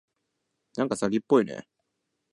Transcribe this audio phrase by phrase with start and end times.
[0.77, 1.67] なんか詐欺っぽいね。